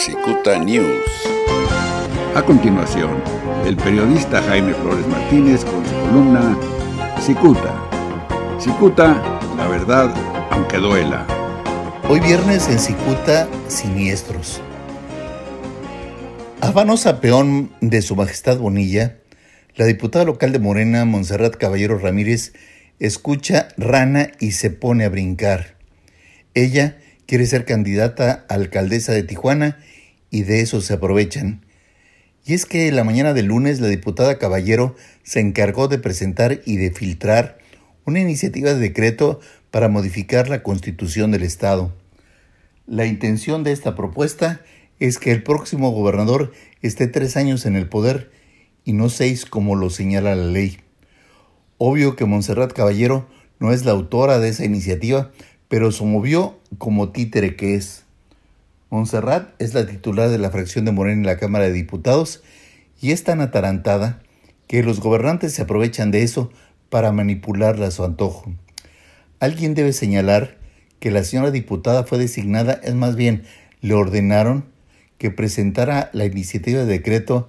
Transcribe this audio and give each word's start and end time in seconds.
Cicuta 0.00 0.58
News. 0.58 1.04
A 2.34 2.40
continuación, 2.42 3.22
el 3.66 3.76
periodista 3.76 4.40
Jaime 4.40 4.72
Flores 4.72 5.06
Martínez 5.06 5.62
con 5.62 5.84
su 5.84 5.92
columna 5.92 6.58
Cicuta. 7.20 7.86
Cicuta, 8.58 9.22
la 9.58 9.68
verdad, 9.68 10.14
aunque 10.52 10.78
duela. 10.78 11.26
Hoy 12.08 12.18
viernes 12.20 12.66
en 12.70 12.78
Cicuta, 12.78 13.46
siniestros. 13.68 14.62
A 16.62 16.70
vanos 16.70 17.04
a 17.04 17.20
peón 17.20 17.70
de 17.82 18.00
Su 18.00 18.16
Majestad 18.16 18.56
Bonilla, 18.56 19.18
la 19.76 19.84
diputada 19.84 20.24
local 20.24 20.50
de 20.52 20.60
Morena, 20.60 21.04
Montserrat 21.04 21.56
Caballero 21.56 21.98
Ramírez, 21.98 22.54
escucha 23.00 23.68
rana 23.76 24.32
y 24.40 24.52
se 24.52 24.70
pone 24.70 25.04
a 25.04 25.10
brincar. 25.10 25.74
Ella 26.54 26.96
quiere 27.30 27.46
ser 27.46 27.64
candidata 27.64 28.44
a 28.48 28.54
alcaldesa 28.54 29.12
de 29.12 29.22
Tijuana 29.22 29.78
y 30.32 30.42
de 30.42 30.62
eso 30.62 30.80
se 30.80 30.94
aprovechan. 30.94 31.64
Y 32.44 32.54
es 32.54 32.66
que 32.66 32.90
la 32.90 33.04
mañana 33.04 33.34
del 33.34 33.46
lunes 33.46 33.78
la 33.78 33.86
diputada 33.86 34.36
Caballero 34.36 34.96
se 35.22 35.38
encargó 35.38 35.86
de 35.86 35.98
presentar 35.98 36.60
y 36.66 36.76
de 36.78 36.90
filtrar 36.90 37.58
una 38.04 38.18
iniciativa 38.18 38.74
de 38.74 38.80
decreto 38.80 39.38
para 39.70 39.88
modificar 39.88 40.48
la 40.48 40.64
constitución 40.64 41.30
del 41.30 41.44
Estado. 41.44 41.94
La 42.88 43.06
intención 43.06 43.62
de 43.62 43.70
esta 43.70 43.94
propuesta 43.94 44.62
es 44.98 45.18
que 45.18 45.30
el 45.30 45.44
próximo 45.44 45.92
gobernador 45.92 46.50
esté 46.82 47.06
tres 47.06 47.36
años 47.36 47.64
en 47.64 47.76
el 47.76 47.88
poder 47.88 48.32
y 48.84 48.92
no 48.92 49.08
seis 49.08 49.46
como 49.46 49.76
lo 49.76 49.88
señala 49.90 50.34
la 50.34 50.46
ley. 50.46 50.80
Obvio 51.78 52.16
que 52.16 52.24
Montserrat 52.24 52.72
Caballero 52.72 53.28
no 53.60 53.72
es 53.72 53.84
la 53.84 53.92
autora 53.92 54.40
de 54.40 54.48
esa 54.48 54.64
iniciativa, 54.64 55.30
pero 55.70 55.92
se 55.92 56.04
movió 56.04 56.58
como 56.78 57.10
títere 57.10 57.54
que 57.54 57.76
es. 57.76 58.02
Montserrat 58.90 59.50
es 59.60 59.72
la 59.72 59.86
titular 59.86 60.28
de 60.28 60.36
la 60.36 60.50
fracción 60.50 60.84
de 60.84 60.90
Morena 60.90 61.20
en 61.20 61.26
la 61.26 61.38
Cámara 61.38 61.66
de 61.66 61.72
Diputados 61.72 62.42
y 63.00 63.12
es 63.12 63.22
tan 63.22 63.40
atarantada 63.40 64.20
que 64.66 64.82
los 64.82 64.98
gobernantes 64.98 65.52
se 65.54 65.62
aprovechan 65.62 66.10
de 66.10 66.24
eso 66.24 66.50
para 66.88 67.12
manipularla 67.12 67.86
a 67.86 67.90
su 67.92 68.04
antojo. 68.04 68.52
Alguien 69.38 69.74
debe 69.74 69.92
señalar 69.92 70.58
que 70.98 71.12
la 71.12 71.22
señora 71.22 71.52
diputada 71.52 72.02
fue 72.02 72.18
designada, 72.18 72.80
es 72.82 72.96
más 72.96 73.14
bien, 73.14 73.44
le 73.80 73.94
ordenaron 73.94 74.64
que 75.18 75.30
presentara 75.30 76.10
la 76.12 76.24
iniciativa 76.24 76.80
de 76.80 76.86
decreto 76.86 77.48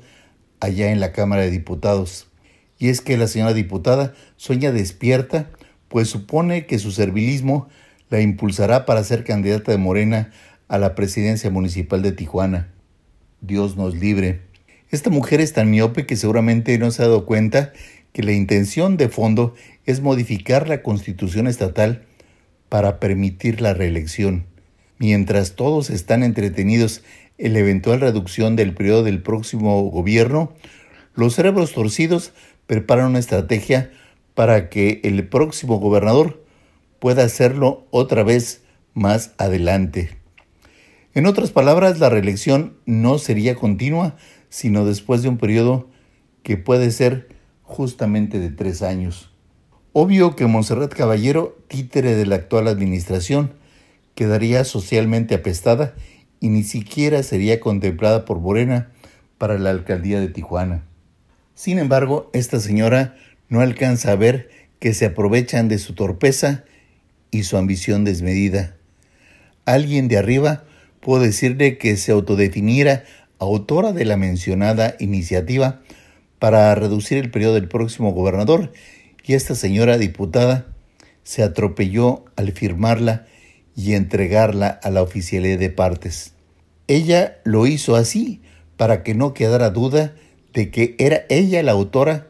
allá 0.59 0.91
en 0.91 0.99
la 0.99 1.11
Cámara 1.11 1.41
de 1.41 1.49
Diputados. 1.49 2.27
Y 2.77 2.89
es 2.89 3.01
que 3.01 3.17
la 3.17 3.27
señora 3.27 3.53
diputada 3.53 4.13
sueña 4.37 4.71
despierta, 4.71 5.49
pues 5.87 6.07
supone 6.07 6.67
que 6.67 6.77
su 6.77 6.91
servilismo 6.91 7.67
la 8.11 8.21
impulsará 8.21 8.85
para 8.85 9.03
ser 9.03 9.23
candidata 9.23 9.71
de 9.71 9.79
Morena 9.79 10.31
a 10.67 10.77
la 10.77 10.93
presidencia 10.93 11.49
municipal 11.49 12.03
de 12.03 12.11
Tijuana. 12.11 12.69
Dios 13.39 13.77
nos 13.77 13.95
libre. 13.95 14.41
Esta 14.91 15.09
mujer 15.09 15.39
es 15.39 15.53
tan 15.53 15.71
miope 15.71 16.05
que 16.05 16.17
seguramente 16.17 16.77
no 16.77 16.91
se 16.91 17.01
ha 17.01 17.07
dado 17.07 17.25
cuenta 17.25 17.71
que 18.11 18.21
la 18.21 18.33
intención 18.33 18.97
de 18.97 19.07
fondo 19.07 19.55
es 19.85 20.01
modificar 20.01 20.67
la 20.67 20.83
constitución 20.83 21.47
estatal 21.47 22.03
para 22.67 22.99
permitir 22.99 23.61
la 23.61 23.73
reelección. 23.73 24.45
Mientras 24.97 25.55
todos 25.55 25.89
están 25.89 26.21
entretenidos 26.21 27.03
en 27.37 27.53
la 27.53 27.59
eventual 27.59 28.01
reducción 28.01 28.57
del 28.57 28.73
periodo 28.73 29.03
del 29.03 29.23
próximo 29.23 29.89
gobierno, 29.89 30.53
los 31.15 31.35
cerebros 31.35 31.71
torcidos 31.73 32.33
preparan 32.67 33.07
una 33.07 33.19
estrategia 33.19 33.89
para 34.33 34.69
que 34.69 34.99
el 35.03 35.25
próximo 35.27 35.79
gobernador 35.79 36.40
pueda 37.01 37.23
hacerlo 37.23 37.87
otra 37.89 38.21
vez 38.21 38.61
más 38.93 39.31
adelante. 39.39 40.11
En 41.15 41.25
otras 41.25 41.49
palabras, 41.49 41.97
la 41.97 42.09
reelección 42.09 42.77
no 42.85 43.17
sería 43.17 43.55
continua, 43.55 44.17
sino 44.49 44.85
después 44.85 45.23
de 45.23 45.29
un 45.29 45.39
periodo 45.39 45.89
que 46.43 46.57
puede 46.57 46.91
ser 46.91 47.27
justamente 47.63 48.37
de 48.37 48.51
tres 48.51 48.83
años. 48.83 49.31
Obvio 49.93 50.35
que 50.35 50.45
Monserrat 50.45 50.93
Caballero, 50.93 51.57
títere 51.67 52.13
de 52.13 52.27
la 52.27 52.35
actual 52.35 52.67
administración, 52.67 53.53
quedaría 54.13 54.63
socialmente 54.63 55.33
apestada 55.33 55.95
y 56.39 56.49
ni 56.49 56.61
siquiera 56.61 57.23
sería 57.23 57.59
contemplada 57.59 58.25
por 58.25 58.39
Morena 58.39 58.91
para 59.39 59.57
la 59.57 59.71
alcaldía 59.71 60.19
de 60.19 60.27
Tijuana. 60.27 60.83
Sin 61.55 61.79
embargo, 61.79 62.29
esta 62.33 62.59
señora 62.59 63.15
no 63.49 63.61
alcanza 63.61 64.11
a 64.11 64.15
ver 64.15 64.51
que 64.77 64.93
se 64.93 65.07
aprovechan 65.07 65.67
de 65.67 65.79
su 65.79 65.95
torpeza 65.95 66.63
y 67.31 67.43
su 67.43 67.57
ambición 67.57 68.03
desmedida. 68.03 68.75
Alguien 69.65 70.07
de 70.07 70.17
arriba 70.17 70.65
puede 70.99 71.27
decirle 71.27 71.77
que 71.77 71.97
se 71.97 72.11
autodefiniera 72.11 73.03
autora 73.39 73.91
de 73.91 74.05
la 74.05 74.17
mencionada 74.17 74.95
iniciativa 74.99 75.81
para 76.37 76.73
reducir 76.75 77.17
el 77.17 77.31
periodo 77.31 77.55
del 77.55 77.67
próximo 77.67 78.11
gobernador 78.11 78.71
y 79.25 79.33
esta 79.33 79.55
señora 79.55 79.97
diputada 79.97 80.67
se 81.23 81.43
atropelló 81.43 82.25
al 82.35 82.51
firmarla 82.51 83.25
y 83.75 83.93
entregarla 83.93 84.67
a 84.67 84.89
la 84.89 85.01
oficialidad 85.01 85.59
de 85.59 85.69
partes. 85.69 86.33
Ella 86.87 87.39
lo 87.43 87.67
hizo 87.67 87.95
así 87.95 88.41
para 88.77 89.03
que 89.03 89.13
no 89.13 89.33
quedara 89.33 89.69
duda 89.69 90.13
de 90.53 90.71
que 90.71 90.95
era 90.99 91.23
ella 91.29 91.63
la 91.63 91.71
autora 91.71 92.27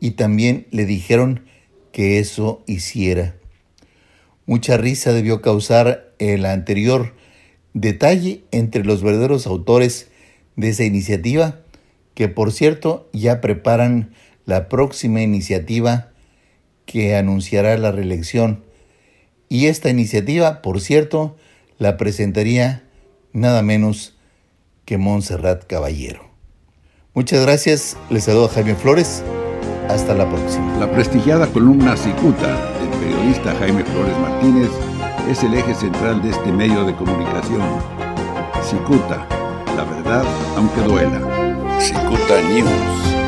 y 0.00 0.12
también 0.12 0.66
le 0.70 0.84
dijeron 0.84 1.44
que 1.92 2.18
eso 2.18 2.62
hiciera. 2.66 3.37
Mucha 4.48 4.78
risa 4.78 5.12
debió 5.12 5.42
causar 5.42 6.08
el 6.18 6.46
anterior 6.46 7.12
detalle 7.74 8.44
entre 8.50 8.82
los 8.82 9.02
verdaderos 9.02 9.46
autores 9.46 10.08
de 10.56 10.70
esa 10.70 10.84
iniciativa, 10.84 11.60
que 12.14 12.28
por 12.28 12.50
cierto 12.50 13.10
ya 13.12 13.42
preparan 13.42 14.14
la 14.46 14.70
próxima 14.70 15.20
iniciativa 15.20 16.12
que 16.86 17.14
anunciará 17.14 17.76
la 17.76 17.92
reelección. 17.92 18.64
Y 19.50 19.66
esta 19.66 19.90
iniciativa, 19.90 20.62
por 20.62 20.80
cierto, 20.80 21.36
la 21.76 21.98
presentaría 21.98 22.84
nada 23.34 23.60
menos 23.60 24.16
que 24.86 24.96
Montserrat 24.96 25.66
Caballero. 25.66 26.22
Muchas 27.12 27.42
gracias, 27.42 27.98
les 28.08 28.24
saludo 28.24 28.46
a 28.46 28.48
Jaime 28.48 28.76
Flores. 28.76 29.22
Hasta 29.88 30.14
la 30.14 30.28
próxima. 30.28 30.76
La 30.78 30.90
prestigiada 30.90 31.46
columna 31.46 31.96
Cicuta 31.96 32.78
periodista 32.98 33.54
Jaime 33.58 33.84
Flores 33.84 34.18
Martínez 34.18 34.70
es 35.28 35.42
el 35.42 35.54
eje 35.54 35.74
central 35.74 36.22
de 36.22 36.30
este 36.30 36.52
medio 36.52 36.84
de 36.84 36.94
comunicación. 36.94 37.62
Cicuta, 38.62 39.26
la 39.76 39.84
verdad 39.84 40.24
aunque 40.56 40.80
duela. 40.82 41.20
Cicuta 41.80 42.40
News. 42.50 43.27